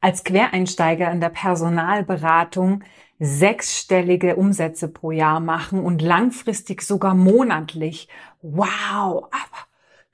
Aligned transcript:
als 0.00 0.24
Quereinsteiger 0.24 1.10
in 1.10 1.20
der 1.20 1.30
Personalberatung 1.30 2.84
sechsstellige 3.18 4.36
Umsätze 4.36 4.88
pro 4.88 5.10
Jahr 5.10 5.40
machen 5.40 5.80
und 5.80 6.02
langfristig 6.02 6.82
sogar 6.82 7.14
monatlich. 7.14 8.08
Wow, 8.42 9.24
aber 9.30 9.66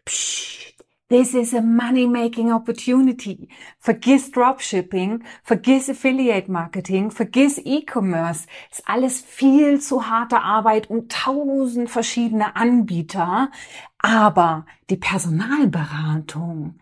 psch, 0.07 0.75
this 1.11 1.35
is 1.35 1.55
a 1.55 1.61
money-making 1.61 2.51
opportunity. 2.51 3.49
Vergiss 3.79 4.31
Dropshipping, 4.31 5.23
vergiss 5.43 5.91
Affiliate 5.91 6.51
Marketing, 6.51 7.11
vergiss 7.11 7.61
E-Commerce. 7.63 8.47
Ist 8.71 8.89
alles 8.89 9.21
viel 9.21 9.81
zu 9.81 10.09
harte 10.09 10.41
Arbeit 10.41 10.89
und 10.89 11.13
tausend 11.13 11.91
verschiedene 11.91 12.57
Anbieter. 12.57 13.51
Aber 13.99 14.65
die 14.89 14.97
Personalberatung, 14.97 16.81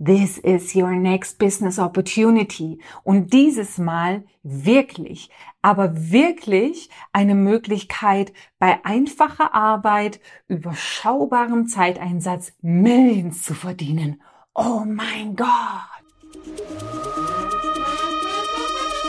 This 0.00 0.38
is 0.38 0.76
your 0.76 0.92
next 0.92 1.40
business 1.40 1.80
opportunity. 1.80 2.78
Und 3.02 3.32
dieses 3.32 3.78
Mal 3.78 4.22
wirklich, 4.44 5.28
aber 5.60 5.90
wirklich 5.92 6.88
eine 7.12 7.34
Möglichkeit, 7.34 8.32
bei 8.60 8.78
einfacher 8.84 9.54
Arbeit, 9.54 10.20
überschaubarem 10.46 11.66
Zeiteinsatz 11.66 12.52
Millions 12.62 13.42
zu 13.42 13.54
verdienen. 13.54 14.22
Oh 14.54 14.84
mein 14.86 15.34
Gott! 15.34 15.48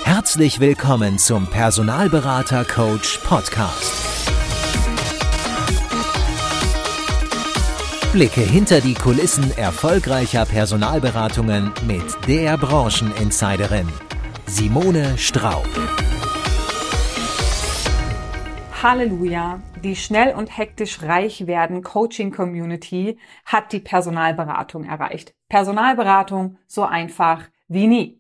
Herzlich 0.06 0.60
willkommen 0.60 1.20
zum 1.20 1.46
Personalberater 1.46 2.66
Coach 2.66 3.20
Podcast. 3.20 4.09
Blicke 8.12 8.42
hinter 8.42 8.82
die 8.82 8.96
Kulissen 8.96 9.56
erfolgreicher 9.56 10.44
Personalberatungen 10.44 11.72
mit 11.86 12.04
der 12.28 12.58
Brancheninsiderin 12.58 13.88
Simone 14.48 15.16
Straub. 15.16 15.68
Halleluja! 18.82 19.62
Die 19.84 19.96
schnell 19.96 20.34
und 20.34 20.58
hektisch 20.58 21.04
reich 21.04 21.46
werden 21.46 21.84
Coaching 21.84 22.32
Community 22.32 23.20
hat 23.46 23.72
die 23.74 23.80
Personalberatung 23.80 24.86
erreicht. 24.86 25.36
Personalberatung 25.48 26.58
so 26.66 26.86
einfach 26.86 27.44
wie 27.68 27.86
nie. 27.86 28.19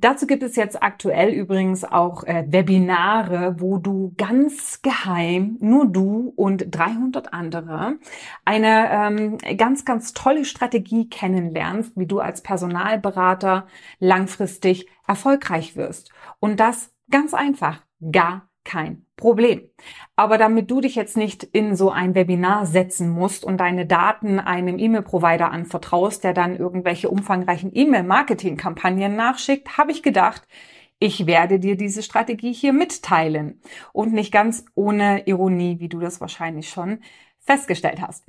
Dazu 0.00 0.26
gibt 0.26 0.42
es 0.42 0.56
jetzt 0.56 0.82
aktuell 0.82 1.28
übrigens 1.28 1.84
auch 1.84 2.24
äh, 2.24 2.46
Webinare, 2.48 3.56
wo 3.58 3.76
du 3.76 4.14
ganz 4.16 4.80
geheim, 4.80 5.58
nur 5.60 5.86
du 5.86 6.32
und 6.36 6.66
300 6.70 7.34
andere, 7.34 7.98
eine 8.46 8.90
ähm, 8.90 9.38
ganz, 9.58 9.84
ganz 9.84 10.14
tolle 10.14 10.46
Strategie 10.46 11.10
kennenlernst, 11.10 11.98
wie 11.98 12.06
du 12.06 12.18
als 12.18 12.42
Personalberater 12.42 13.66
langfristig 13.98 14.88
erfolgreich 15.06 15.76
wirst. 15.76 16.10
Und 16.38 16.60
das 16.60 16.94
ganz 17.10 17.34
einfach, 17.34 17.82
gar 18.00 18.49
kein 18.64 19.06
Problem. 19.16 19.62
Aber 20.16 20.38
damit 20.38 20.70
du 20.70 20.80
dich 20.80 20.94
jetzt 20.94 21.16
nicht 21.16 21.44
in 21.44 21.76
so 21.76 21.90
ein 21.90 22.14
Webinar 22.14 22.66
setzen 22.66 23.10
musst 23.10 23.44
und 23.44 23.58
deine 23.58 23.86
Daten 23.86 24.38
einem 24.38 24.78
E-Mail-Provider 24.78 25.50
anvertraust, 25.50 26.24
der 26.24 26.34
dann 26.34 26.56
irgendwelche 26.56 27.10
umfangreichen 27.10 27.70
E-Mail-Marketing-Kampagnen 27.74 29.16
nachschickt, 29.16 29.78
habe 29.78 29.92
ich 29.92 30.02
gedacht, 30.02 30.46
ich 30.98 31.26
werde 31.26 31.58
dir 31.58 31.76
diese 31.76 32.02
Strategie 32.02 32.52
hier 32.52 32.72
mitteilen. 32.72 33.60
Und 33.92 34.12
nicht 34.12 34.32
ganz 34.32 34.66
ohne 34.74 35.26
Ironie, 35.26 35.80
wie 35.80 35.88
du 35.88 35.98
das 35.98 36.20
wahrscheinlich 36.20 36.68
schon 36.68 37.00
festgestellt 37.38 38.00
hast. 38.00 38.24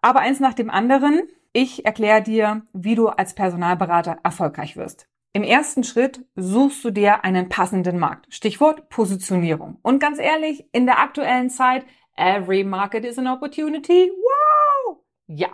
Aber 0.00 0.20
eins 0.20 0.40
nach 0.40 0.54
dem 0.54 0.70
anderen, 0.70 1.22
ich 1.52 1.84
erkläre 1.84 2.22
dir, 2.22 2.62
wie 2.72 2.94
du 2.94 3.08
als 3.08 3.34
Personalberater 3.34 4.18
erfolgreich 4.22 4.76
wirst. 4.76 5.08
Im 5.36 5.42
ersten 5.42 5.84
Schritt 5.84 6.24
suchst 6.34 6.82
du 6.82 6.90
dir 6.90 7.22
einen 7.22 7.50
passenden 7.50 7.98
Markt. 7.98 8.24
Stichwort 8.32 8.88
Positionierung. 8.88 9.76
Und 9.82 9.98
ganz 9.98 10.18
ehrlich, 10.18 10.66
in 10.72 10.86
der 10.86 10.98
aktuellen 10.98 11.50
Zeit, 11.50 11.84
every 12.16 12.64
market 12.64 13.04
is 13.04 13.18
an 13.18 13.26
opportunity. 13.26 14.10
Wow! 14.16 14.96
Ja, 15.26 15.50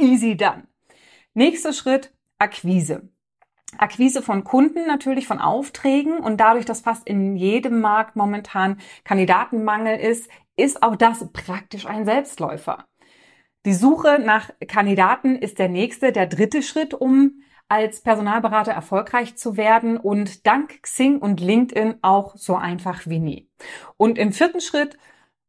easy 0.00 0.36
done. 0.36 0.66
Nächster 1.32 1.72
Schritt, 1.72 2.12
Akquise. 2.38 3.08
Akquise 3.78 4.20
von 4.20 4.42
Kunden, 4.42 4.84
natürlich 4.88 5.28
von 5.28 5.38
Aufträgen 5.38 6.18
und 6.18 6.38
dadurch, 6.38 6.64
dass 6.64 6.80
fast 6.80 7.06
in 7.06 7.36
jedem 7.36 7.80
Markt 7.80 8.16
momentan 8.16 8.80
Kandidatenmangel 9.04 9.96
ist, 9.96 10.28
ist 10.56 10.82
auch 10.82 10.96
das 10.96 11.30
praktisch 11.32 11.86
ein 11.86 12.04
Selbstläufer. 12.04 12.88
Die 13.64 13.74
Suche 13.74 14.18
nach 14.18 14.50
Kandidaten 14.66 15.36
ist 15.36 15.60
der 15.60 15.68
nächste, 15.68 16.10
der 16.10 16.26
dritte 16.26 16.62
Schritt, 16.62 16.94
um 16.94 17.43
als 17.68 18.02
Personalberater 18.02 18.72
erfolgreich 18.72 19.36
zu 19.36 19.56
werden 19.56 19.96
und 19.96 20.46
dank 20.46 20.82
Xing 20.82 21.18
und 21.18 21.40
LinkedIn 21.40 21.96
auch 22.02 22.36
so 22.36 22.56
einfach 22.56 23.06
wie 23.06 23.18
nie. 23.18 23.48
Und 23.96 24.18
im 24.18 24.32
vierten 24.32 24.60
Schritt 24.60 24.98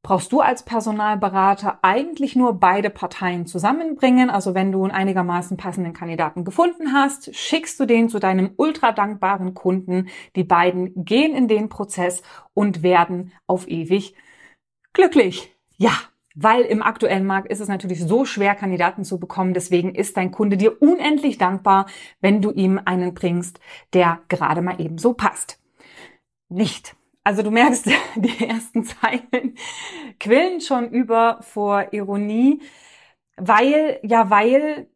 brauchst 0.05 0.31
du 0.31 0.39
als 0.39 0.63
Personalberater 0.63 1.79
eigentlich 1.81 2.35
nur 2.35 2.59
beide 2.59 2.91
Parteien 2.91 3.47
zusammenbringen. 3.47 4.29
Also 4.29 4.53
wenn 4.53 4.71
du 4.71 4.83
einen 4.83 4.91
einigermaßen 4.91 5.57
passenden 5.57 5.93
Kandidaten 5.93 6.45
gefunden 6.45 6.93
hast, 6.93 7.35
schickst 7.35 7.79
du 7.79 7.87
den 7.87 8.07
zu 8.07 8.19
deinem 8.19 8.51
ultra 8.57 8.91
dankbaren 8.91 9.55
Kunden. 9.55 10.09
Die 10.35 10.43
beiden 10.43 11.05
gehen 11.05 11.35
in 11.35 11.47
den 11.47 11.69
Prozess 11.69 12.21
und 12.53 12.83
werden 12.83 13.33
auf 13.47 13.67
ewig 13.67 14.13
glücklich. 14.93 15.55
Ja, 15.75 15.93
weil 16.35 16.61
im 16.61 16.83
aktuellen 16.83 17.25
Markt 17.25 17.49
ist 17.49 17.61
es 17.61 17.67
natürlich 17.67 18.01
so 18.03 18.25
schwer, 18.25 18.55
Kandidaten 18.55 19.03
zu 19.03 19.19
bekommen. 19.19 19.53
Deswegen 19.53 19.95
ist 19.95 20.17
dein 20.17 20.31
Kunde 20.31 20.57
dir 20.57 20.81
unendlich 20.81 21.37
dankbar, 21.37 21.87
wenn 22.21 22.41
du 22.41 22.51
ihm 22.51 22.79
einen 22.83 23.13
bringst, 23.13 23.59
der 23.93 24.19
gerade 24.27 24.61
mal 24.61 24.79
eben 24.79 24.97
so 24.97 25.13
passt. 25.13 25.59
Nicht. 26.49 26.95
Also 27.23 27.41
du 27.41 27.51
merkst, 27.51 27.89
die 28.15 28.45
ersten 28.45 28.83
Zeilen 28.83 29.55
quillen 30.19 30.61
schon 30.61 30.91
über 30.91 31.39
vor 31.41 31.93
Ironie, 31.93 32.61
weil, 33.37 33.99
ja, 34.03 34.29
weil 34.29 34.87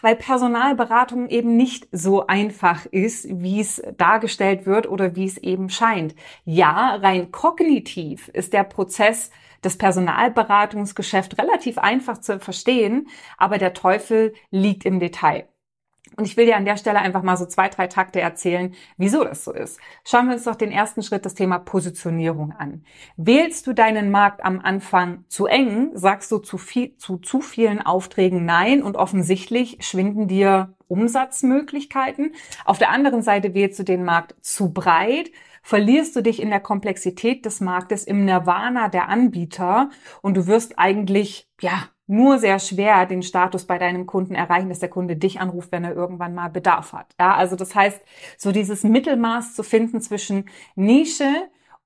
weil 0.00 0.16
Personalberatung 0.16 1.28
eben 1.28 1.56
nicht 1.56 1.88
so 1.92 2.26
einfach 2.26 2.86
ist, 2.86 3.26
wie 3.28 3.60
es 3.60 3.82
dargestellt 3.98 4.64
wird 4.64 4.88
oder 4.88 5.14
wie 5.14 5.26
es 5.26 5.36
eben 5.36 5.68
scheint. 5.68 6.14
Ja, 6.44 6.94
rein 6.96 7.30
kognitiv 7.30 8.28
ist 8.28 8.54
der 8.54 8.64
Prozess 8.64 9.30
das 9.62 9.76
Personalberatungsgeschäft 9.78 11.38
relativ 11.38 11.78
einfach 11.78 12.18
zu 12.18 12.38
verstehen, 12.38 13.08
aber 13.36 13.58
der 13.58 13.74
Teufel 13.74 14.34
liegt 14.50 14.84
im 14.84 15.00
Detail. 15.00 15.48
Und 16.16 16.24
ich 16.24 16.36
will 16.36 16.46
dir 16.46 16.56
an 16.56 16.64
der 16.64 16.76
Stelle 16.76 16.98
einfach 16.98 17.22
mal 17.22 17.36
so 17.36 17.46
zwei, 17.46 17.68
drei 17.68 17.86
Takte 17.86 18.20
erzählen, 18.20 18.74
wieso 18.96 19.24
das 19.24 19.44
so 19.44 19.52
ist. 19.52 19.78
Schauen 20.04 20.26
wir 20.26 20.34
uns 20.34 20.44
doch 20.44 20.56
den 20.56 20.72
ersten 20.72 21.02
Schritt, 21.02 21.24
das 21.24 21.34
Thema 21.34 21.58
Positionierung 21.58 22.52
an. 22.52 22.84
Wählst 23.16 23.66
du 23.66 23.72
deinen 23.72 24.10
Markt 24.10 24.44
am 24.44 24.58
Anfang 24.60 25.24
zu 25.28 25.46
eng, 25.46 25.90
sagst 25.94 26.32
du 26.32 26.38
zu, 26.38 26.58
viel, 26.58 26.96
zu 26.96 27.18
zu 27.18 27.40
vielen 27.40 27.80
Aufträgen 27.80 28.44
Nein 28.44 28.82
und 28.82 28.96
offensichtlich 28.96 29.78
schwinden 29.80 30.28
dir 30.28 30.74
Umsatzmöglichkeiten. 30.88 32.34
Auf 32.64 32.78
der 32.78 32.90
anderen 32.90 33.22
Seite 33.22 33.54
wählst 33.54 33.78
du 33.78 33.84
den 33.84 34.04
Markt 34.04 34.34
zu 34.40 34.72
breit, 34.72 35.30
verlierst 35.68 36.16
du 36.16 36.22
dich 36.22 36.40
in 36.40 36.48
der 36.48 36.60
Komplexität 36.60 37.44
des 37.44 37.60
Marktes, 37.60 38.04
im 38.04 38.24
Nirvana 38.24 38.88
der 38.88 39.10
Anbieter 39.10 39.90
und 40.22 40.34
du 40.34 40.46
wirst 40.46 40.78
eigentlich, 40.78 41.46
ja, 41.60 41.90
nur 42.06 42.38
sehr 42.38 42.58
schwer 42.58 43.04
den 43.04 43.22
Status 43.22 43.66
bei 43.66 43.76
deinem 43.76 44.06
Kunden 44.06 44.34
erreichen, 44.34 44.70
dass 44.70 44.78
der 44.78 44.88
Kunde 44.88 45.16
dich 45.16 45.40
anruft, 45.40 45.70
wenn 45.70 45.84
er 45.84 45.94
irgendwann 45.94 46.34
mal 46.34 46.48
Bedarf 46.48 46.94
hat. 46.94 47.14
Ja, 47.20 47.34
also 47.34 47.54
das 47.54 47.74
heißt, 47.74 48.00
so 48.38 48.50
dieses 48.50 48.82
Mittelmaß 48.82 49.54
zu 49.54 49.62
finden 49.62 50.00
zwischen 50.00 50.48
Nische 50.74 51.28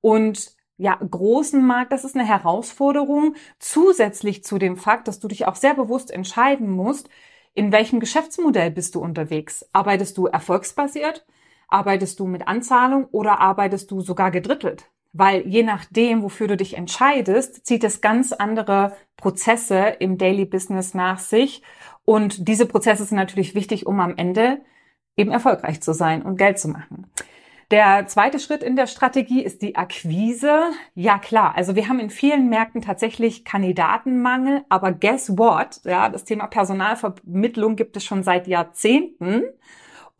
und 0.00 0.54
ja, 0.76 0.94
großen 0.94 1.66
Markt, 1.66 1.90
das 1.90 2.04
ist 2.04 2.14
eine 2.14 2.24
Herausforderung. 2.24 3.34
Zusätzlich 3.58 4.44
zu 4.44 4.58
dem 4.58 4.76
Fakt, 4.76 5.08
dass 5.08 5.18
du 5.18 5.26
dich 5.26 5.48
auch 5.48 5.56
sehr 5.56 5.74
bewusst 5.74 6.12
entscheiden 6.12 6.70
musst, 6.70 7.08
in 7.52 7.72
welchem 7.72 7.98
Geschäftsmodell 7.98 8.70
bist 8.70 8.94
du 8.94 9.00
unterwegs? 9.00 9.68
Arbeitest 9.72 10.16
du 10.18 10.26
erfolgsbasiert? 10.26 11.26
Arbeitest 11.72 12.20
du 12.20 12.26
mit 12.26 12.46
Anzahlung 12.46 13.06
oder 13.12 13.40
arbeitest 13.40 13.90
du 13.90 14.00
sogar 14.00 14.30
gedrittelt? 14.30 14.90
Weil 15.12 15.46
je 15.46 15.62
nachdem, 15.62 16.22
wofür 16.22 16.48
du 16.48 16.56
dich 16.56 16.76
entscheidest, 16.76 17.66
zieht 17.66 17.84
es 17.84 18.00
ganz 18.00 18.32
andere 18.32 18.92
Prozesse 19.16 19.96
im 19.98 20.18
Daily 20.18 20.44
Business 20.44 20.94
nach 20.94 21.18
sich. 21.18 21.62
Und 22.04 22.48
diese 22.48 22.66
Prozesse 22.66 23.04
sind 23.04 23.16
natürlich 23.16 23.54
wichtig, 23.54 23.86
um 23.86 24.00
am 24.00 24.16
Ende 24.16 24.60
eben 25.16 25.30
erfolgreich 25.30 25.80
zu 25.82 25.92
sein 25.92 26.22
und 26.22 26.36
Geld 26.36 26.58
zu 26.58 26.68
machen. 26.68 27.06
Der 27.70 28.06
zweite 28.06 28.38
Schritt 28.38 28.62
in 28.62 28.76
der 28.76 28.86
Strategie 28.86 29.42
ist 29.42 29.62
die 29.62 29.76
Akquise. 29.76 30.60
Ja 30.94 31.18
klar, 31.18 31.54
also 31.56 31.74
wir 31.74 31.88
haben 31.88 32.00
in 32.00 32.10
vielen 32.10 32.50
Märkten 32.50 32.82
tatsächlich 32.82 33.46
Kandidatenmangel, 33.46 34.64
aber 34.68 34.92
guess 34.92 35.38
what? 35.38 35.80
Ja, 35.84 36.10
das 36.10 36.24
Thema 36.24 36.48
Personalvermittlung 36.48 37.76
gibt 37.76 37.96
es 37.96 38.04
schon 38.04 38.22
seit 38.22 38.46
Jahrzehnten. 38.46 39.44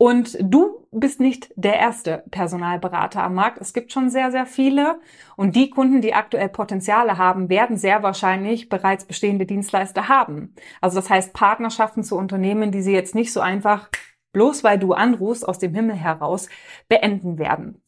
Und 0.03 0.37
du 0.41 0.85
bist 0.91 1.21
nicht 1.21 1.53
der 1.55 1.75
erste 1.75 2.25
Personalberater 2.29 3.23
am 3.23 3.35
Markt. 3.35 3.61
Es 3.61 3.71
gibt 3.71 3.93
schon 3.93 4.09
sehr, 4.09 4.31
sehr 4.31 4.45
viele. 4.45 4.99
Und 5.37 5.55
die 5.55 5.69
Kunden, 5.69 6.01
die 6.01 6.13
aktuell 6.13 6.49
Potenziale 6.49 7.17
haben, 7.17 7.47
werden 7.47 7.77
sehr 7.77 8.03
wahrscheinlich 8.03 8.67
bereits 8.67 9.05
bestehende 9.05 9.45
Dienstleister 9.45 10.09
haben. 10.09 10.55
Also 10.81 10.97
das 10.97 11.09
heißt 11.09 11.31
Partnerschaften 11.31 12.03
zu 12.03 12.17
Unternehmen, 12.17 12.73
die 12.73 12.81
sie 12.81 12.91
jetzt 12.91 13.15
nicht 13.15 13.31
so 13.31 13.39
einfach 13.39 13.87
bloß 14.33 14.65
weil 14.65 14.77
du 14.77 14.91
anrufst 14.91 15.47
aus 15.47 15.57
dem 15.57 15.73
Himmel 15.73 15.95
heraus, 15.95 16.49
beenden 16.89 17.37
werden. 17.37 17.81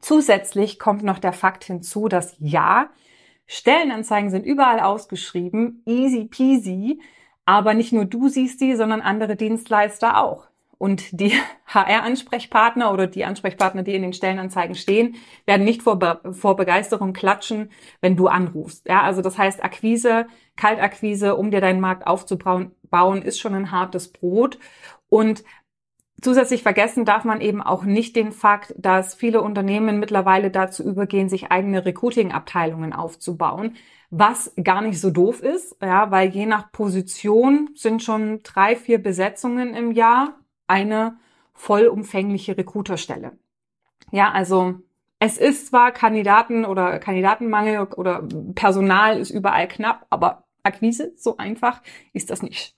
Zusätzlich 0.00 0.78
kommt 0.78 1.02
noch 1.02 1.18
der 1.18 1.32
Fakt 1.32 1.64
hinzu, 1.64 2.06
dass 2.06 2.36
ja, 2.38 2.90
Stellenanzeigen 3.48 4.30
sind 4.30 4.46
überall 4.46 4.78
ausgeschrieben, 4.78 5.82
easy 5.84 6.26
peasy, 6.26 7.00
aber 7.44 7.74
nicht 7.74 7.92
nur 7.92 8.04
du 8.04 8.28
siehst 8.28 8.60
die, 8.60 8.76
sondern 8.76 9.00
andere 9.00 9.34
Dienstleister 9.34 10.22
auch. 10.22 10.45
Und 10.78 11.20
die 11.20 11.32
HR-Ansprechpartner 11.66 12.92
oder 12.92 13.06
die 13.06 13.24
Ansprechpartner, 13.24 13.82
die 13.82 13.94
in 13.94 14.02
den 14.02 14.12
Stellenanzeigen 14.12 14.74
stehen, 14.74 15.16
werden 15.46 15.64
nicht 15.64 15.82
vor, 15.82 15.98
Be 15.98 16.20
vor 16.32 16.56
Begeisterung 16.56 17.12
klatschen, 17.12 17.70
wenn 18.00 18.16
du 18.16 18.28
anrufst. 18.28 18.86
Ja, 18.88 19.02
also 19.02 19.22
das 19.22 19.38
heißt, 19.38 19.64
Akquise, 19.64 20.26
Kaltakquise, 20.56 21.36
um 21.36 21.50
dir 21.50 21.60
deinen 21.60 21.80
Markt 21.80 22.06
aufzubauen, 22.06 22.72
bauen, 22.90 23.22
ist 23.22 23.38
schon 23.38 23.54
ein 23.54 23.70
hartes 23.70 24.12
Brot. 24.12 24.58
Und 25.08 25.44
Zusätzlich 26.22 26.62
vergessen 26.62 27.04
darf 27.04 27.24
man 27.24 27.42
eben 27.42 27.60
auch 27.60 27.84
nicht 27.84 28.16
den 28.16 28.32
Fakt, 28.32 28.74
dass 28.78 29.14
viele 29.14 29.42
Unternehmen 29.42 30.00
mittlerweile 30.00 30.50
dazu 30.50 30.82
übergehen, 30.82 31.28
sich 31.28 31.52
eigene 31.52 31.84
Recruiting-Abteilungen 31.84 32.94
aufzubauen, 32.94 33.76
was 34.08 34.54
gar 34.62 34.80
nicht 34.80 34.98
so 34.98 35.10
doof 35.10 35.42
ist, 35.42 35.76
ja, 35.82 36.10
weil 36.10 36.30
je 36.30 36.46
nach 36.46 36.72
Position 36.72 37.68
sind 37.74 38.02
schon 38.02 38.42
drei, 38.42 38.76
vier 38.76 39.02
Besetzungen 39.02 39.74
im 39.74 39.92
Jahr 39.92 40.38
eine 40.66 41.18
vollumfängliche 41.54 42.56
Recruiterstelle. 42.56 43.32
Ja, 44.10 44.30
also 44.30 44.74
es 45.18 45.38
ist 45.38 45.68
zwar 45.68 45.92
Kandidaten 45.92 46.64
oder 46.64 46.98
Kandidatenmangel 46.98 47.84
oder 47.96 48.26
Personal 48.54 49.18
ist 49.18 49.30
überall 49.30 49.68
knapp, 49.68 50.06
aber 50.10 50.44
Akquise 50.62 51.12
so 51.16 51.36
einfach 51.38 51.82
ist 52.12 52.30
das 52.30 52.42
nicht. 52.42 52.76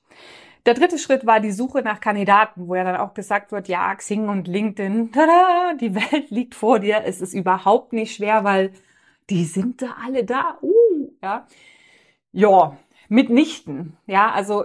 Der 0.66 0.74
dritte 0.74 0.98
Schritt 0.98 1.24
war 1.26 1.40
die 1.40 1.50
Suche 1.50 1.82
nach 1.82 2.00
Kandidaten, 2.00 2.68
wo 2.68 2.74
ja 2.74 2.84
dann 2.84 2.96
auch 2.96 3.14
gesagt 3.14 3.52
wird, 3.52 3.68
ja, 3.68 3.94
Xing 3.94 4.28
und 4.28 4.46
LinkedIn, 4.46 5.12
tada, 5.12 5.74
die 5.74 5.94
Welt 5.94 6.30
liegt 6.30 6.54
vor 6.54 6.78
dir. 6.78 7.02
Es 7.04 7.20
ist 7.20 7.34
überhaupt 7.34 7.92
nicht 7.92 8.14
schwer, 8.14 8.44
weil 8.44 8.72
die 9.30 9.44
sind 9.44 9.82
da 9.82 9.96
alle 10.04 10.24
da. 10.24 10.58
Uh, 10.62 11.10
ja. 11.22 11.46
Ja, 12.32 12.76
mitnichten. 13.08 13.96
Ja, 14.06 14.30
also 14.30 14.64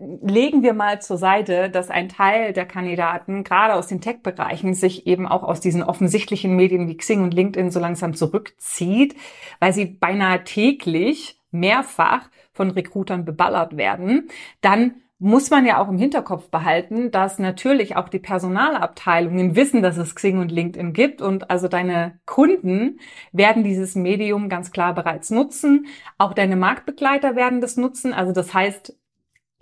legen 0.00 0.62
wir 0.62 0.72
mal 0.72 1.02
zur 1.02 1.18
Seite, 1.18 1.68
dass 1.70 1.90
ein 1.90 2.08
Teil 2.08 2.52
der 2.52 2.66
Kandidaten, 2.66 3.44
gerade 3.44 3.74
aus 3.74 3.86
den 3.86 4.00
Tech-Bereichen, 4.00 4.74
sich 4.74 5.06
eben 5.06 5.26
auch 5.26 5.42
aus 5.42 5.60
diesen 5.60 5.82
offensichtlichen 5.82 6.56
Medien 6.56 6.88
wie 6.88 6.96
Xing 6.96 7.22
und 7.22 7.34
LinkedIn 7.34 7.70
so 7.70 7.80
langsam 7.80 8.14
zurückzieht, 8.14 9.14
weil 9.60 9.72
sie 9.72 9.84
beinahe 9.84 10.44
täglich 10.44 11.40
mehrfach 11.50 12.30
von 12.52 12.70
Recruitern 12.70 13.24
beballert 13.24 13.76
werden, 13.76 14.28
dann 14.60 14.96
muss 15.18 15.48
man 15.50 15.64
ja 15.64 15.80
auch 15.80 15.88
im 15.88 15.96
Hinterkopf 15.96 16.50
behalten, 16.50 17.10
dass 17.10 17.38
natürlich 17.38 17.96
auch 17.96 18.08
die 18.08 18.18
Personalabteilungen 18.18 19.54
wissen, 19.54 19.80
dass 19.80 19.96
es 19.96 20.14
Xing 20.14 20.38
und 20.38 20.50
LinkedIn 20.50 20.92
gibt 20.92 21.22
und 21.22 21.50
also 21.50 21.68
deine 21.68 22.18
Kunden 22.26 22.98
werden 23.32 23.64
dieses 23.64 23.94
Medium 23.94 24.48
ganz 24.48 24.72
klar 24.72 24.92
bereits 24.94 25.30
nutzen. 25.30 25.86
Auch 26.18 26.34
deine 26.34 26.56
Marktbegleiter 26.56 27.36
werden 27.36 27.60
das 27.60 27.76
nutzen. 27.76 28.12
Also 28.12 28.32
das 28.32 28.52
heißt, 28.52 28.94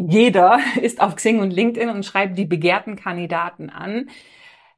jeder 0.09 0.61
ist 0.81 1.01
auf 1.01 1.17
Xing 1.17 1.41
und 1.41 1.51
LinkedIn 1.53 1.89
und 1.89 2.05
schreibt 2.05 2.39
die 2.39 2.45
begehrten 2.45 2.97
Kandidaten 2.97 3.71
an, 3.71 4.09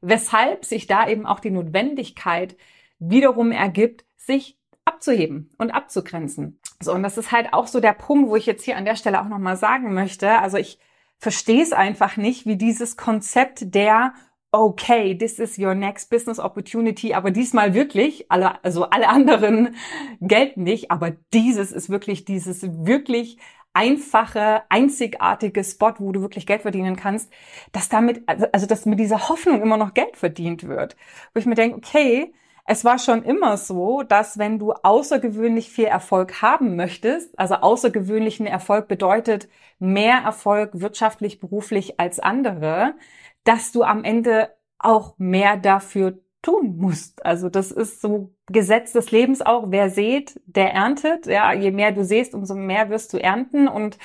weshalb 0.01 0.65
sich 0.65 0.87
da 0.87 1.07
eben 1.07 1.25
auch 1.25 1.39
die 1.39 1.51
Notwendigkeit 1.51 2.55
wiederum 2.99 3.51
ergibt, 3.51 4.05
sich 4.17 4.57
abzuheben 4.85 5.49
und 5.57 5.71
abzugrenzen. 5.71 6.59
So, 6.79 6.93
und 6.93 7.03
das 7.03 7.17
ist 7.17 7.31
halt 7.31 7.53
auch 7.53 7.67
so 7.67 7.79
der 7.79 7.93
Punkt, 7.93 8.29
wo 8.29 8.35
ich 8.35 8.45
jetzt 8.45 8.63
hier 8.63 8.77
an 8.77 8.85
der 8.85 8.95
Stelle 8.95 9.21
auch 9.21 9.27
nochmal 9.27 9.57
sagen 9.57 9.93
möchte. 9.93 10.39
Also 10.39 10.57
ich 10.57 10.79
verstehe 11.17 11.63
es 11.63 11.73
einfach 11.73 12.17
nicht, 12.17 12.45
wie 12.45 12.57
dieses 12.57 12.97
Konzept 12.97 13.73
der 13.73 14.13
okay, 14.55 15.17
this 15.17 15.37
is 15.37 15.59
your 15.59 15.75
next 15.75 16.09
business 16.09 16.39
opportunity, 16.39 17.13
aber 17.13 17.29
diesmal 17.29 17.73
wirklich, 17.73 18.31
alle, 18.31 18.63
also 18.63 18.85
alle 18.85 19.09
anderen 19.09 19.75
gelten 20.21 20.63
nicht, 20.63 20.91
aber 20.91 21.11
dieses 21.33 21.73
ist 21.73 21.89
wirklich 21.89 22.23
dieses 22.23 22.61
wirklich 22.85 23.37
einfache, 23.75 24.63
einzigartige 24.69 25.63
Spot, 25.63 25.93
wo 25.99 26.11
du 26.11 26.21
wirklich 26.21 26.47
Geld 26.47 26.63
verdienen 26.63 26.95
kannst, 26.95 27.31
dass 27.71 27.89
damit, 27.89 28.23
also 28.27 28.65
dass 28.65 28.85
mit 28.85 28.99
dieser 28.99 29.29
Hoffnung 29.29 29.61
immer 29.61 29.77
noch 29.77 29.93
Geld 29.93 30.17
verdient 30.17 30.67
wird. 30.67 30.95
Wo 31.33 31.39
ich 31.39 31.45
mir 31.45 31.55
denke, 31.55 31.77
okay, 31.77 32.33
es 32.65 32.83
war 32.83 32.97
schon 32.97 33.23
immer 33.23 33.57
so, 33.57 34.01
dass 34.01 34.39
wenn 34.39 34.57
du 34.57 34.73
außergewöhnlich 34.73 35.69
viel 35.69 35.85
Erfolg 35.85 36.41
haben 36.41 36.75
möchtest, 36.75 37.37
also 37.37 37.55
außergewöhnlichen 37.55 38.47
Erfolg 38.47 38.87
bedeutet 38.87 39.47
mehr 39.77 40.17
Erfolg 40.17 40.71
wirtschaftlich, 40.73 41.39
beruflich 41.39 41.99
als 41.99 42.19
andere, 42.19 42.95
dass 43.43 43.71
du 43.71 43.83
am 43.83 44.03
Ende 44.03 44.49
auch 44.79 45.15
mehr 45.17 45.57
dafür 45.57 46.19
tun 46.45 46.77
musst. 46.77 47.25
Also 47.25 47.49
das 47.49 47.71
ist 47.71 48.01
so 48.01 48.33
Gesetz 48.47 48.93
des 48.93 49.11
Lebens 49.11 49.41
auch. 49.41 49.71
Wer 49.71 49.89
sät, 49.89 50.39
der 50.45 50.73
erntet. 50.73 51.25
Ja, 51.25 51.53
je 51.53 51.71
mehr 51.71 51.91
du 51.91 52.03
säst, 52.03 52.33
umso 52.33 52.55
mehr 52.55 52.89
wirst 52.89 53.13
du 53.13 53.17
ernten 53.17 53.67
und 53.67 53.97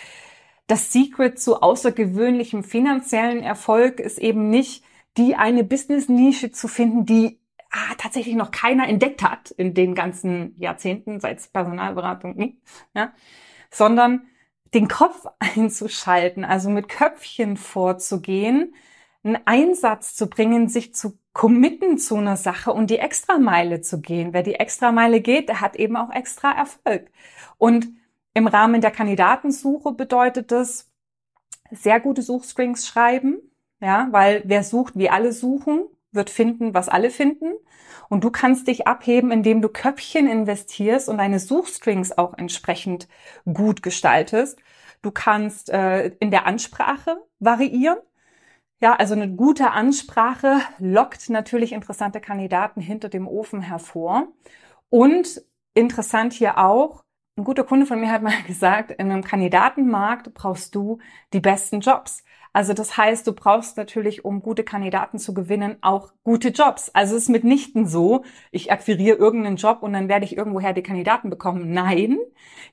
das 0.67 0.93
Secret 0.93 1.41
zu 1.41 1.63
außergewöhnlichem 1.63 2.63
finanziellen 2.63 3.43
Erfolg 3.43 3.99
ist 3.99 4.19
eben 4.19 4.51
nicht 4.51 4.85
die 5.17 5.35
eine 5.35 5.65
Business-Nische 5.65 6.53
zu 6.53 6.69
finden, 6.69 7.05
die 7.05 7.41
ah, 7.71 7.95
tatsächlich 7.99 8.37
noch 8.37 8.53
keiner 8.53 8.89
entdeckt 8.89 9.23
hat 9.23 9.51
in 9.51 9.75
den 9.75 9.95
ganzen 9.95 10.55
Jahrzehnten, 10.59 11.21
seit 11.21 11.53
Personalberatung 11.53 12.57
ja, 12.95 13.13
sondern 13.71 14.29
den 14.73 14.89
Kopf 14.89 15.27
einzuschalten, 15.41 16.45
also 16.45 16.71
mit 16.71 16.89
Köpfchen 16.89 17.57
vorzugehen, 17.57 18.75
einen 19.23 19.39
Einsatz 19.45 20.15
zu 20.15 20.29
bringen, 20.29 20.69
sich 20.69 20.95
zu 20.95 21.19
committen 21.33 21.99
zu 21.99 22.17
einer 22.17 22.37
Sache 22.37 22.73
und 22.73 22.91
die 22.91 22.99
Extrameile 22.99 23.81
zu 23.81 24.01
gehen. 24.01 24.33
Wer 24.33 24.43
die 24.43 24.57
Extrameile 24.57 25.21
geht, 25.21 25.49
der 25.49 25.61
hat 25.61 25.77
eben 25.77 25.97
auch 25.97 26.11
extra 26.11 26.53
Erfolg. 26.53 27.11
Und 27.59 27.89
im 28.35 28.47
Rahmen 28.47 28.81
der 28.81 28.91
Kandidatensuche 28.91 29.93
bedeutet 29.93 30.51
das, 30.51 30.91
sehr 31.71 32.01
gute 32.01 32.23
Suchstrings 32.23 32.87
schreiben, 32.87 33.39
ja, 33.81 34.09
weil 34.11 34.43
wer 34.45 34.63
sucht, 34.63 34.97
wie 34.97 35.11
alle 35.11 35.33
suchen, 35.33 35.85
wird 36.13 36.31
finden, 36.31 36.75
was 36.75 36.89
alle 36.89 37.11
finden. 37.11 37.53
Und 38.09 38.25
du 38.25 38.31
kannst 38.31 38.67
dich 38.67 38.87
abheben, 38.87 39.31
indem 39.31 39.63
du 39.63 39.69
Köpfchen 39.69 40.29
investierst 40.29 41.09
und 41.09 41.19
deine 41.19 41.39
Suchstrings 41.39 42.17
auch 42.19 42.37
entsprechend 42.37 43.09
gut 43.53 43.83
gestaltest. 43.83 44.59
Du 45.03 45.13
kannst 45.13 45.71
äh, 45.71 46.09
in 46.19 46.31
der 46.31 46.47
Ansprache 46.47 47.17
variieren. 47.39 47.99
Ja, 48.81 48.95
also 48.97 49.15
eine 49.15 49.31
gute 49.35 49.73
Ansprache 49.73 50.61
lockt 50.79 51.29
natürlich 51.29 51.73
interessante 51.73 52.21
Kandidaten 52.21 52.81
hinter 52.81 53.09
dem 53.11 53.29
Ofen 53.29 53.61
hervor. 53.61 54.29
Und 54.89 55.43
interessant 55.75 56.33
hier 56.33 56.59
auch, 56.59 57.05
ein 57.37 57.45
guter 57.45 57.65
Kunde 57.65 57.87
von 57.87 58.01
mir 58.01 58.11
hat 58.11 58.23
mal 58.23 58.43
gesagt, 58.47 58.93
in 58.93 59.11
einem 59.11 59.23
Kandidatenmarkt 59.25 60.33
brauchst 60.35 60.75
du 60.75 60.99
die 61.33 61.41
besten 61.41 61.81
Jobs. 61.81 62.25
Also 62.53 62.73
das 62.73 62.97
heißt, 62.97 63.27
du 63.27 63.33
brauchst 63.33 63.77
natürlich, 63.77 64.25
um 64.25 64.43
gute 64.43 64.65
Kandidaten 64.65 65.19
zu 65.19 65.35
gewinnen, 65.35 65.77
auch 65.83 66.13
gute 66.25 66.49
Jobs. 66.49 66.91
Also 66.91 67.17
es 67.17 67.25
ist 67.25 67.29
mitnichten 67.29 67.87
so, 67.87 68.25
ich 68.51 68.73
akquiriere 68.73 69.17
irgendeinen 69.17 69.57
Job 69.57 69.83
und 69.83 69.93
dann 69.93 70.09
werde 70.09 70.25
ich 70.25 70.37
irgendwoher 70.37 70.73
die 70.73 70.83
Kandidaten 70.83 71.31
bekommen. 71.31 71.73
Nein, 71.73 72.19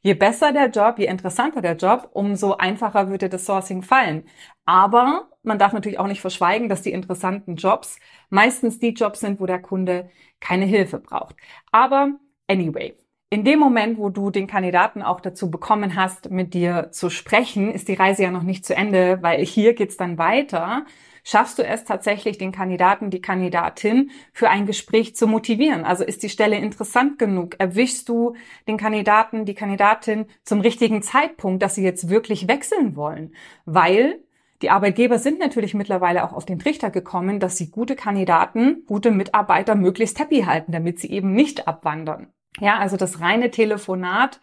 je 0.01 0.13
besser 0.15 0.51
der 0.51 0.69
Job, 0.69 0.97
je 0.97 1.05
interessanter 1.07 1.61
der 1.61 1.75
Job, 1.75 2.09
umso 2.13 2.53
einfacher 2.55 3.09
würde 3.09 3.29
das 3.29 3.45
Sourcing 3.45 3.83
fallen. 3.83 4.23
Aber 4.65 5.29
man 5.43 5.59
darf 5.59 5.73
natürlich 5.73 5.99
auch 5.99 6.07
nicht 6.07 6.21
verschweigen, 6.21 6.69
dass 6.69 6.81
die 6.81 6.91
interessanten 6.91 7.55
Jobs 7.55 7.99
meistens 8.29 8.79
die 8.79 8.93
Jobs 8.93 9.19
sind, 9.21 9.39
wo 9.39 9.45
der 9.45 9.61
Kunde 9.61 10.09
keine 10.39 10.65
Hilfe 10.65 10.99
braucht. 10.99 11.35
Aber 11.71 12.11
anyway, 12.47 12.97
in 13.29 13.43
dem 13.43 13.59
Moment, 13.59 13.97
wo 13.97 14.09
du 14.09 14.31
den 14.31 14.47
Kandidaten 14.47 15.01
auch 15.01 15.19
dazu 15.19 15.51
bekommen 15.51 15.95
hast, 15.95 16.31
mit 16.31 16.53
dir 16.53 16.89
zu 16.91 17.09
sprechen, 17.09 17.71
ist 17.71 17.89
die 17.89 17.93
Reise 17.93 18.23
ja 18.23 18.31
noch 18.31 18.43
nicht 18.43 18.65
zu 18.65 18.73
Ende, 18.73 19.19
weil 19.21 19.43
hier 19.45 19.73
geht's 19.73 19.97
dann 19.97 20.17
weiter. 20.17 20.85
Schaffst 21.25 21.59
du 21.59 21.63
es 21.63 21.83
tatsächlich, 21.83 22.37
den 22.37 22.53
Kandidaten, 22.53 23.09
die 23.09 23.19
Kandidatin 23.19 24.11
für 24.31 24.49
ein 24.49 24.65
Gespräch 24.65 25.13
zu 25.17 25.27
motivieren? 25.27 25.83
Also 25.83 26.05
ist 26.05 26.23
die 26.23 26.29
Stelle 26.29 26.57
interessant 26.57 27.19
genug? 27.19 27.55
Erwischst 27.59 28.07
du 28.07 28.35
den 28.65 28.77
Kandidaten, 28.77 29.43
die 29.43 29.55
Kandidatin 29.55 30.27
zum 30.43 30.61
richtigen 30.61 31.01
Zeitpunkt, 31.01 31.61
dass 31.61 31.75
sie 31.75 31.83
jetzt 31.83 32.07
wirklich 32.07 32.47
wechseln 32.47 32.95
wollen? 32.95 33.35
Weil 33.65 34.23
die 34.61 34.69
Arbeitgeber 34.69 35.19
sind 35.19 35.39
natürlich 35.39 35.73
mittlerweile 35.73 36.23
auch 36.23 36.31
auf 36.31 36.45
den 36.45 36.59
Trichter 36.59 36.91
gekommen, 36.91 37.41
dass 37.41 37.57
sie 37.57 37.71
gute 37.71 37.97
Kandidaten, 37.97 38.85
gute 38.87 39.11
Mitarbeiter 39.11 39.75
möglichst 39.75 40.19
happy 40.19 40.43
halten, 40.43 40.71
damit 40.71 40.99
sie 40.99 41.11
eben 41.11 41.33
nicht 41.33 41.67
abwandern. 41.67 42.31
Ja, 42.59 42.77
also 42.79 42.97
das 42.97 43.21
reine 43.21 43.51
Telefonat 43.51 44.39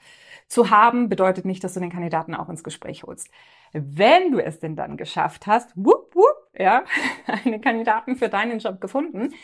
zu 0.49 0.71
haben, 0.71 1.09
bedeutet 1.09 1.44
nicht, 1.44 1.64
dass 1.64 1.75
du 1.75 1.80
den 1.80 1.90
Kandidaten 1.90 2.35
auch 2.35 2.49
ins 2.49 2.64
Gespräch 2.64 3.02
holst. 3.04 3.30
Wenn 3.73 4.30
du 4.30 4.38
es 4.38 4.61
denn 4.61 4.76
dann 4.76 4.97
geschafft 4.97 5.47
hast, 5.47 5.73
whoop, 5.75 6.14
whoop, 6.14 6.37
ja, 6.56 6.85
einen 7.26 7.61
Kandidaten 7.61 8.16
für 8.16 8.28
deinen 8.28 8.59
Job 8.59 8.80
gefunden, 8.80 9.35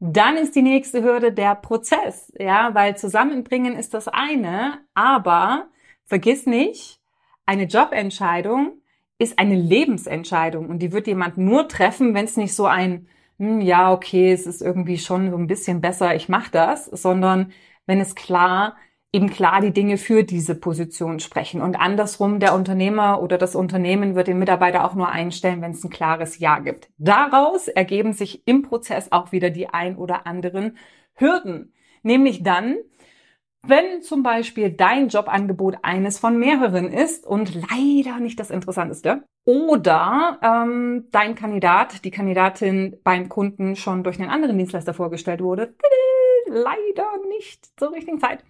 dann 0.00 0.36
ist 0.36 0.54
die 0.54 0.62
nächste 0.62 1.02
Hürde 1.02 1.32
der 1.32 1.54
Prozess, 1.56 2.32
ja, 2.38 2.74
weil 2.74 2.96
zusammenbringen 2.96 3.76
ist 3.76 3.94
das 3.94 4.08
eine, 4.08 4.78
aber 4.94 5.68
vergiss 6.04 6.46
nicht, 6.46 7.00
eine 7.46 7.64
Jobentscheidung 7.64 8.80
ist 9.18 9.38
eine 9.38 9.56
Lebensentscheidung 9.56 10.68
und 10.68 10.78
die 10.78 10.92
wird 10.92 11.08
jemand 11.08 11.38
nur 11.38 11.66
treffen, 11.68 12.14
wenn 12.14 12.24
es 12.24 12.36
nicht 12.36 12.54
so 12.54 12.66
ein, 12.66 13.08
hm, 13.38 13.60
ja, 13.60 13.92
okay, 13.92 14.32
es 14.32 14.46
ist 14.46 14.62
irgendwie 14.62 14.98
schon 14.98 15.30
so 15.30 15.36
ein 15.36 15.48
bisschen 15.48 15.80
besser, 15.80 16.14
ich 16.14 16.28
mache 16.28 16.50
das, 16.52 16.86
sondern 16.86 17.52
wenn 17.88 18.00
es 18.00 18.14
klar 18.14 18.76
eben 19.12 19.30
klar 19.30 19.60
die 19.60 19.72
Dinge 19.72 19.96
für 19.96 20.22
diese 20.22 20.54
Position 20.54 21.18
sprechen. 21.20 21.62
Und 21.62 21.76
andersrum, 21.76 22.40
der 22.40 22.54
Unternehmer 22.54 23.22
oder 23.22 23.38
das 23.38 23.54
Unternehmen 23.54 24.14
wird 24.14 24.28
den 24.28 24.38
Mitarbeiter 24.38 24.84
auch 24.84 24.94
nur 24.94 25.08
einstellen, 25.08 25.62
wenn 25.62 25.70
es 25.70 25.82
ein 25.82 25.90
klares 25.90 26.38
Ja 26.38 26.58
gibt. 26.58 26.90
Daraus 26.98 27.68
ergeben 27.68 28.12
sich 28.12 28.46
im 28.46 28.62
Prozess 28.62 29.10
auch 29.10 29.32
wieder 29.32 29.50
die 29.50 29.68
ein 29.68 29.96
oder 29.96 30.26
anderen 30.26 30.76
Hürden. 31.14 31.72
Nämlich 32.02 32.42
dann, 32.42 32.76
wenn 33.62 34.02
zum 34.02 34.22
Beispiel 34.22 34.70
dein 34.70 35.08
Jobangebot 35.08 35.78
eines 35.82 36.18
von 36.18 36.38
mehreren 36.38 36.92
ist 36.92 37.26
und 37.26 37.54
leider 37.54 38.20
nicht 38.20 38.38
das 38.38 38.50
Interessanteste, 38.50 39.24
oder 39.48 40.38
ähm, 40.42 41.06
dein 41.10 41.34
Kandidat, 41.34 42.04
die 42.04 42.10
Kandidatin 42.10 42.98
beim 43.02 43.30
Kunden 43.30 43.76
schon 43.76 44.04
durch 44.04 44.20
einen 44.20 44.28
anderen 44.28 44.58
Dienstleister 44.58 44.92
vorgestellt 44.92 45.40
wurde, 45.40 45.74
leider 46.48 47.06
nicht 47.28 47.78
zur 47.78 47.92
richtigen 47.92 48.20
Zeit, 48.20 48.44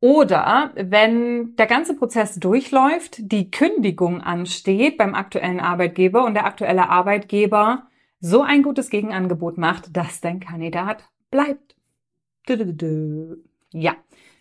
oder 0.00 0.72
wenn 0.74 1.56
der 1.56 1.66
ganze 1.66 1.96
Prozess 1.96 2.34
durchläuft, 2.34 3.16
die 3.20 3.50
Kündigung 3.50 4.20
ansteht 4.20 4.98
beim 4.98 5.14
aktuellen 5.14 5.60
Arbeitgeber 5.60 6.26
und 6.26 6.34
der 6.34 6.44
aktuelle 6.44 6.90
Arbeitgeber 6.90 7.86
so 8.20 8.42
ein 8.42 8.62
gutes 8.62 8.90
Gegenangebot 8.90 9.56
macht, 9.56 9.96
dass 9.96 10.20
dein 10.20 10.40
Kandidat 10.40 11.08
bleibt. 11.30 11.74
Ja, 13.72 13.96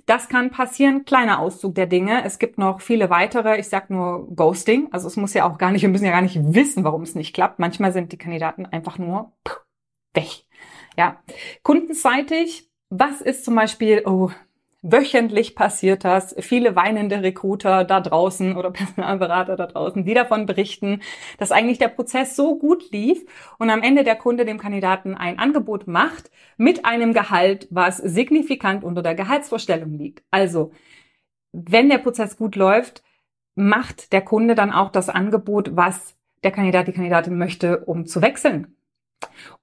das 0.05 0.27
kann 0.27 0.51
passieren. 0.51 1.05
Kleiner 1.05 1.39
Auszug 1.39 1.75
der 1.75 1.87
Dinge. 1.87 2.25
Es 2.25 2.39
gibt 2.39 2.57
noch 2.57 2.81
viele 2.81 3.09
weitere. 3.09 3.57
Ich 3.57 3.69
sag 3.69 3.89
nur 3.89 4.27
Ghosting. 4.35 4.89
Also 4.91 5.07
es 5.07 5.15
muss 5.15 5.33
ja 5.33 5.49
auch 5.49 5.57
gar 5.57 5.71
nicht, 5.71 5.83
wir 5.83 5.89
müssen 5.89 6.05
ja 6.05 6.11
gar 6.11 6.21
nicht 6.21 6.37
wissen, 6.53 6.83
warum 6.83 7.03
es 7.03 7.15
nicht 7.15 7.33
klappt. 7.33 7.59
Manchmal 7.59 7.93
sind 7.93 8.11
die 8.11 8.17
Kandidaten 8.17 8.65
einfach 8.65 8.97
nur 8.97 9.31
weg. 10.13 10.43
Ja, 10.97 11.23
kundenseitig. 11.63 12.69
Was 12.95 13.21
ist 13.21 13.43
zum 13.43 13.55
Beispiel, 13.55 14.03
oh, 14.05 14.29
Wöchentlich 14.85 15.55
passiert 15.55 16.03
das. 16.03 16.35
Viele 16.39 16.75
weinende 16.75 17.23
Recruiter 17.23 17.85
da 17.85 18.01
draußen 18.01 18.57
oder 18.57 18.69
Personalberater 18.71 19.55
da 19.55 19.65
draußen, 19.65 20.03
die 20.03 20.13
davon 20.13 20.45
berichten, 20.45 21.01
dass 21.39 21.53
eigentlich 21.53 21.77
der 21.77 21.87
Prozess 21.87 22.35
so 22.35 22.59
gut 22.59 22.91
lief 22.91 23.25
und 23.57 23.69
am 23.69 23.81
Ende 23.81 24.03
der 24.03 24.17
Kunde 24.17 24.43
dem 24.43 24.59
Kandidaten 24.59 25.15
ein 25.15 25.39
Angebot 25.39 25.87
macht 25.87 26.29
mit 26.57 26.85
einem 26.85 27.13
Gehalt, 27.13 27.67
was 27.71 27.97
signifikant 27.97 28.83
unter 28.83 29.01
der 29.01 29.15
Gehaltsvorstellung 29.15 29.93
liegt. 29.93 30.21
Also, 30.31 30.71
wenn 31.53 31.89
der 31.89 31.99
Prozess 31.99 32.35
gut 32.35 32.57
läuft, 32.57 33.03
macht 33.55 34.11
der 34.11 34.21
Kunde 34.21 34.53
dann 34.53 34.71
auch 34.71 34.91
das 34.91 35.07
Angebot, 35.09 35.77
was 35.77 36.15
der 36.43 36.51
Kandidat, 36.51 36.89
die 36.89 36.93
Kandidatin 36.93 37.37
möchte, 37.37 37.85
um 37.85 38.05
zu 38.05 38.21
wechseln. 38.21 38.75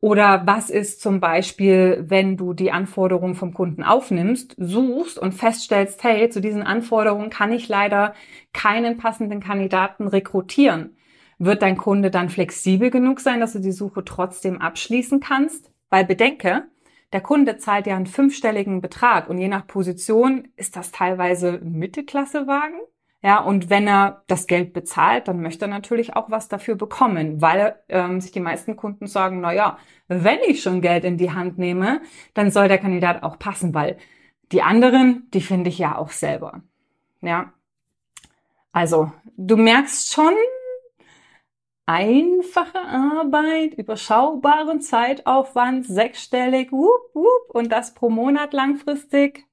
Oder 0.00 0.42
was 0.46 0.70
ist 0.70 1.00
zum 1.00 1.20
Beispiel, 1.20 2.04
wenn 2.08 2.36
du 2.36 2.54
die 2.54 2.72
Anforderungen 2.72 3.34
vom 3.34 3.52
Kunden 3.52 3.82
aufnimmst, 3.82 4.54
suchst 4.58 5.18
und 5.18 5.32
feststellst, 5.32 6.02
hey, 6.04 6.28
zu 6.30 6.40
diesen 6.40 6.62
Anforderungen 6.62 7.30
kann 7.30 7.52
ich 7.52 7.68
leider 7.68 8.14
keinen 8.52 8.96
passenden 8.96 9.40
Kandidaten 9.40 10.08
rekrutieren. 10.08 10.96
Wird 11.38 11.62
dein 11.62 11.76
Kunde 11.76 12.10
dann 12.10 12.28
flexibel 12.28 12.90
genug 12.90 13.20
sein, 13.20 13.40
dass 13.40 13.54
du 13.54 13.60
die 13.60 13.72
Suche 13.72 14.04
trotzdem 14.04 14.60
abschließen 14.60 15.20
kannst? 15.20 15.70
Weil 15.88 16.04
bedenke, 16.04 16.64
der 17.12 17.20
Kunde 17.20 17.56
zahlt 17.56 17.86
ja 17.86 17.96
einen 17.96 18.06
fünfstelligen 18.06 18.80
Betrag 18.80 19.28
und 19.28 19.38
je 19.38 19.48
nach 19.48 19.66
Position 19.66 20.48
ist 20.56 20.76
das 20.76 20.92
teilweise 20.92 21.58
Mittelklassewagen 21.62 22.78
ja, 23.22 23.38
und 23.40 23.68
wenn 23.68 23.86
er 23.86 24.22
das 24.28 24.46
Geld 24.46 24.72
bezahlt, 24.72 25.28
dann 25.28 25.42
möchte 25.42 25.66
er 25.66 25.68
natürlich 25.68 26.16
auch 26.16 26.30
was 26.30 26.48
dafür 26.48 26.74
bekommen, 26.76 27.42
weil 27.42 27.76
ähm, 27.88 28.20
sich 28.20 28.32
die 28.32 28.40
meisten 28.40 28.76
Kunden 28.76 29.06
sagen, 29.06 29.40
na 29.40 29.52
ja, 29.52 29.78
wenn 30.08 30.38
ich 30.48 30.62
schon 30.62 30.80
Geld 30.80 31.04
in 31.04 31.18
die 31.18 31.32
Hand 31.32 31.58
nehme, 31.58 32.00
dann 32.32 32.50
soll 32.50 32.68
der 32.68 32.78
Kandidat 32.78 33.22
auch 33.22 33.38
passen, 33.38 33.74
weil 33.74 33.98
die 34.52 34.62
anderen, 34.62 35.28
die 35.34 35.42
finde 35.42 35.68
ich 35.68 35.78
ja 35.78 35.98
auch 35.98 36.10
selber. 36.10 36.62
Ja. 37.20 37.52
Also, 38.72 39.12
du 39.36 39.56
merkst 39.56 40.12
schon, 40.12 40.34
einfache 41.84 42.78
Arbeit, 42.78 43.74
überschaubaren 43.74 44.80
Zeitaufwand, 44.80 45.86
sechsstellig, 45.86 46.72
wup, 46.72 47.14
wup, 47.14 47.54
und 47.54 47.70
das 47.70 47.94
pro 47.94 48.08
Monat 48.08 48.52
langfristig. 48.52 49.44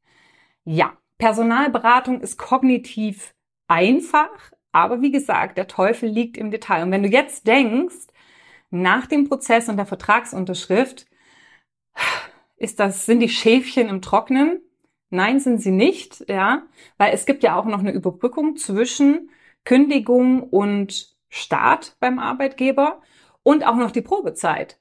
Ja, 0.63 0.93
Personalberatung 1.17 2.21
ist 2.21 2.37
kognitiv 2.37 3.33
einfach, 3.67 4.51
aber 4.71 5.01
wie 5.01 5.11
gesagt, 5.11 5.57
der 5.57 5.67
Teufel 5.67 6.09
liegt 6.09 6.37
im 6.37 6.51
Detail. 6.51 6.83
Und 6.83 6.91
wenn 6.91 7.03
du 7.03 7.09
jetzt 7.09 7.47
denkst, 7.47 8.07
nach 8.69 9.07
dem 9.07 9.27
Prozess 9.27 9.69
und 9.69 9.77
der 9.77 9.85
Vertragsunterschrift, 9.85 11.07
ist 12.57 12.79
das, 12.79 13.05
sind 13.05 13.19
die 13.19 13.29
Schäfchen 13.29 13.89
im 13.89 14.01
Trocknen? 14.01 14.61
Nein, 15.09 15.39
sind 15.39 15.61
sie 15.61 15.71
nicht, 15.71 16.25
ja, 16.27 16.63
weil 16.97 17.13
es 17.13 17.25
gibt 17.25 17.43
ja 17.43 17.55
auch 17.55 17.65
noch 17.65 17.79
eine 17.79 17.93
Überbrückung 17.93 18.57
zwischen 18.57 19.29
Kündigung 19.63 20.43
und 20.43 21.15
Start 21.29 21.95
beim 21.99 22.19
Arbeitgeber 22.19 23.01
und 23.43 23.65
auch 23.65 23.75
noch 23.75 23.91
die 23.91 24.01
Probezeit. 24.01 24.79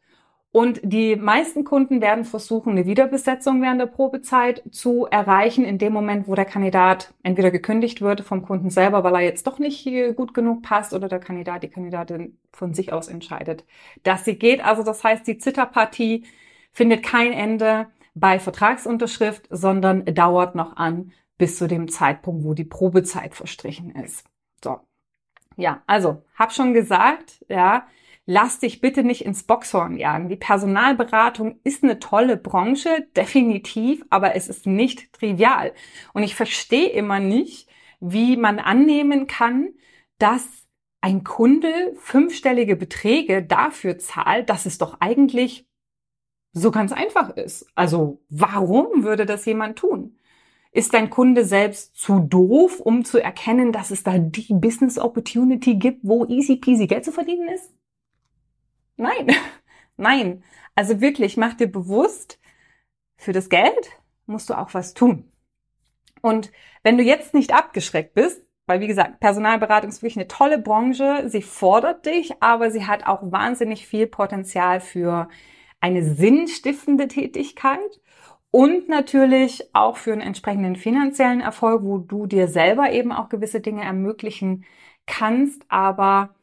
Und 0.56 0.80
die 0.82 1.16
meisten 1.16 1.64
Kunden 1.64 2.00
werden 2.00 2.25
versuchen, 2.25 2.70
eine 2.70 2.86
Wiederbesetzung 2.86 3.60
während 3.60 3.78
der 3.78 3.88
Probezeit 3.88 4.62
zu 4.70 5.04
erreichen, 5.04 5.66
in 5.66 5.76
dem 5.76 5.92
Moment, 5.92 6.28
wo 6.28 6.34
der 6.34 6.46
Kandidat 6.46 7.12
entweder 7.22 7.50
gekündigt 7.50 8.00
wird 8.00 8.22
vom 8.22 8.40
Kunden 8.40 8.70
selber, 8.70 9.04
weil 9.04 9.16
er 9.16 9.20
jetzt 9.20 9.46
doch 9.46 9.58
nicht 9.58 9.86
gut 10.16 10.32
genug 10.32 10.62
passt, 10.62 10.94
oder 10.94 11.08
der 11.08 11.18
Kandidat, 11.18 11.62
die 11.62 11.68
Kandidatin 11.68 12.38
von 12.54 12.72
sich 12.72 12.90
aus 12.90 13.08
entscheidet, 13.08 13.66
dass 14.02 14.25
sie 14.25 14.38
geht. 14.38 14.64
Also 14.64 14.82
das 14.82 15.04
heißt, 15.04 15.26
die 15.26 15.36
Zitterpartie 15.36 16.25
findet 16.72 17.02
kein 17.02 17.34
Ende 17.34 17.88
bei 18.14 18.38
Vertragsunterschrift, 18.38 19.46
sondern 19.50 20.06
dauert 20.06 20.54
noch 20.54 20.78
an 20.78 21.12
bis 21.36 21.58
zu 21.58 21.68
dem 21.68 21.86
Zeitpunkt, 21.88 22.44
wo 22.44 22.54
die 22.54 22.64
Probezeit 22.64 23.34
verstrichen 23.34 23.90
ist. 23.94 24.25
So. 24.64 24.80
Ja, 25.58 25.82
also, 25.86 26.22
hab 26.34 26.54
schon 26.54 26.72
gesagt, 26.72 27.44
ja, 27.50 27.86
lass 28.26 28.59
dich 28.59 28.80
bitte 28.80 29.04
nicht 29.04 29.25
ins 29.25 29.45
Boxhorn 29.45 29.97
jagen. 29.97 30.28
Die 30.28 30.37
Personalberatung 30.37 31.61
ist 31.62 31.85
eine 31.85 32.00
tolle 32.00 32.37
Branche, 32.37 33.09
definitiv, 33.16 34.04
aber 34.11 34.35
es 34.35 34.49
ist 34.49 34.66
nicht 34.66 35.12
trivial. 35.12 35.73
Und 36.12 36.25
ich 36.25 36.35
verstehe 36.35 36.90
immer 36.90 37.21
nicht, 37.21 37.68
wie 38.00 38.37
man 38.37 38.59
annehmen 38.59 39.26
kann, 39.26 39.71
dass 40.18 40.45
ein 41.00 41.23
Kunde 41.23 41.95
fünfstellige 41.99 42.75
Beträge 42.75 43.42
dafür 43.45 43.97
zahlt, 43.99 44.50
dass 44.50 44.66
es 44.66 44.76
doch 44.76 45.00
eigentlich 45.00 45.68
so 46.52 46.71
ganz 46.71 46.92
einfach 46.92 47.37
ist. 47.37 47.66
Also 47.75 48.23
warum 48.28 49.04
würde 49.04 49.25
das 49.25 49.45
jemand 49.45 49.78
tun? 49.78 50.18
Ist 50.73 50.95
dein 50.95 51.11
Kunde 51.11 51.45
selbst 51.45 51.97
zu 51.97 52.18
doof, 52.18 52.80
um 52.80 53.04
zu 53.04 53.23
erkennen, 53.23 53.73
dass 53.73 53.90
es 53.90 54.02
da 54.02 54.18
die 54.18 54.52
Business 54.52 54.99
Opportunity 54.99 55.76
gibt, 55.76 56.00
wo 56.02 56.26
easy 56.26 56.56
peasy 56.56 56.87
Geld 56.87 57.04
zu 57.04 57.12
verdienen 57.12 57.49
ist? 57.49 57.73
Nein, 58.96 59.30
nein. 59.96 60.44
Also 60.74 61.00
wirklich, 61.00 61.36
mach 61.36 61.54
dir 61.54 61.68
bewusst, 61.68 62.38
für 63.16 63.32
das 63.32 63.48
Geld 63.48 63.90
musst 64.26 64.50
du 64.50 64.54
auch 64.54 64.74
was 64.74 64.94
tun. 64.94 65.30
Und 66.22 66.50
wenn 66.82 66.98
du 66.98 67.04
jetzt 67.04 67.34
nicht 67.34 67.54
abgeschreckt 67.54 68.14
bist, 68.14 68.42
weil 68.66 68.80
wie 68.80 68.88
gesagt, 68.88 69.20
Personalberatung 69.20 69.88
ist 69.88 70.02
wirklich 70.02 70.16
eine 70.16 70.28
tolle 70.28 70.58
Branche, 70.58 71.28
sie 71.28 71.42
fordert 71.42 72.04
dich, 72.04 72.42
aber 72.42 72.70
sie 72.70 72.86
hat 72.86 73.06
auch 73.06 73.20
wahnsinnig 73.30 73.86
viel 73.86 74.06
Potenzial 74.08 74.80
für 74.80 75.28
eine 75.80 76.02
sinnstiftende 76.02 77.06
Tätigkeit 77.06 78.00
und 78.50 78.88
natürlich 78.88 79.70
auch 79.72 79.96
für 79.96 80.12
einen 80.12 80.22
entsprechenden 80.22 80.76
finanziellen 80.76 81.40
Erfolg, 81.40 81.82
wo 81.84 81.98
du 81.98 82.26
dir 82.26 82.48
selber 82.48 82.90
eben 82.90 83.12
auch 83.12 83.28
gewisse 83.28 83.60
Dinge 83.60 83.84
ermöglichen 83.84 84.64
kannst, 85.06 85.62
aber 85.68 86.35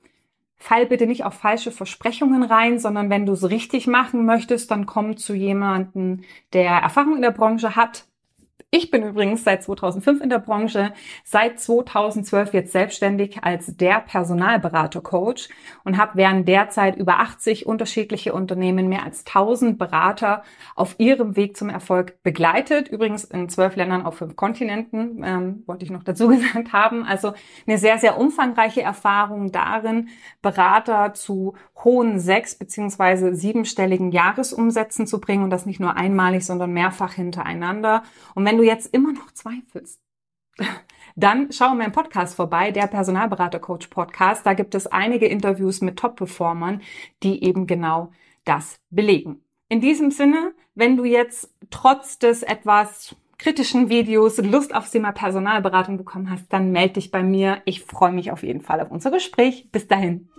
fall 0.63 0.85
bitte 0.85 1.07
nicht 1.07 1.25
auf 1.25 1.33
falsche 1.33 1.71
Versprechungen 1.71 2.41
rein, 2.41 2.79
sondern 2.79 3.09
wenn 3.09 3.25
du 3.25 3.33
es 3.33 3.49
richtig 3.49 3.85
machen 3.85 4.25
möchtest, 4.25 4.71
dann 4.71 4.85
komm 4.85 5.17
zu 5.17 5.33
jemandem, 5.33 6.21
der 6.53 6.71
Erfahrung 6.71 7.17
in 7.17 7.21
der 7.21 7.31
Branche 7.31 7.75
hat, 7.75 8.05
ich 8.75 8.89
bin 8.89 9.03
übrigens 9.03 9.43
seit 9.43 9.61
2005 9.61 10.21
in 10.21 10.29
der 10.31 10.39
Branche, 10.39 10.93
seit 11.23 11.59
2012 11.59 12.55
jetzt 12.55 12.71
selbstständig 12.71 13.43
als 13.43 13.77
der 13.77 13.99
Personalberater-Coach 13.99 15.49
und 15.83 15.97
habe 15.99 16.13
während 16.15 16.47
der 16.47 16.69
Zeit 16.69 16.95
über 16.95 17.19
80 17.19 17.67
unterschiedliche 17.67 18.33
Unternehmen, 18.33 18.89
mehr 18.89 19.03
als 19.03 19.25
1000 19.27 19.77
Berater 19.77 20.41
auf 20.75 20.95
ihrem 20.97 21.35
Weg 21.35 21.55
zum 21.55 21.69
Erfolg 21.69 22.23
begleitet. 22.23 22.87
Übrigens 22.87 23.25
in 23.25 23.47
zwölf 23.47 23.75
Ländern 23.75 24.07
auf 24.07 24.17
fünf 24.17 24.35
Kontinenten, 24.35 25.21
ähm, 25.23 25.63
wollte 25.67 25.85
ich 25.85 25.91
noch 25.91 26.03
dazu 26.03 26.27
gesagt 26.29 26.73
haben. 26.73 27.05
Also 27.05 27.33
eine 27.67 27.77
sehr, 27.77 27.99
sehr 27.99 28.17
umfangreiche 28.17 28.81
Erfahrung 28.81 29.51
darin, 29.51 30.09
Berater 30.41 31.13
zu 31.13 31.53
hohen 31.83 32.19
sechs- 32.19 32.55
beziehungsweise 32.55 33.35
siebenstelligen 33.35 34.11
Jahresumsätzen 34.11 35.05
zu 35.05 35.21
bringen 35.21 35.43
und 35.43 35.51
das 35.51 35.67
nicht 35.67 35.79
nur 35.79 35.95
einmalig, 35.95 36.43
sondern 36.43 36.71
mehrfach 36.71 37.13
hintereinander. 37.13 38.01
Und 38.33 38.42
wenn 38.45 38.57
du 38.57 38.63
jetzt 38.63 38.93
immer 38.93 39.13
noch 39.13 39.31
zweifelst, 39.31 39.99
dann 41.15 41.51
schau 41.51 41.73
mir 41.75 41.85
im 41.85 41.91
Podcast 41.91 42.35
vorbei, 42.35 42.71
der 42.71 42.87
Personalberater 42.87 43.59
Coach 43.59 43.87
Podcast. 43.87 44.45
Da 44.45 44.53
gibt 44.53 44.75
es 44.75 44.87
einige 44.87 45.27
Interviews 45.27 45.81
mit 45.81 45.97
Top-Performern, 45.97 46.81
die 47.21 47.43
eben 47.43 47.67
genau 47.67 48.11
das 48.45 48.79
belegen. 48.89 49.43
In 49.69 49.81
diesem 49.81 50.11
Sinne, 50.11 50.53
wenn 50.75 50.97
du 50.97 51.05
jetzt 51.05 51.53
trotz 51.69 52.19
des 52.19 52.43
etwas 52.43 53.15
kritischen 53.37 53.89
Videos 53.89 54.37
Lust 54.37 54.73
aufs 54.73 54.91
Thema 54.91 55.11
Personalberatung 55.11 55.97
bekommen 55.97 56.29
hast, 56.29 56.51
dann 56.53 56.71
melde 56.71 56.93
dich 56.93 57.11
bei 57.11 57.23
mir. 57.23 57.61
Ich 57.65 57.83
freue 57.83 58.11
mich 58.11 58.31
auf 58.31 58.43
jeden 58.43 58.61
Fall 58.61 58.79
auf 58.79 58.91
unser 58.91 59.11
Gespräch. 59.11 59.69
Bis 59.71 59.87
dahin. 59.87 60.29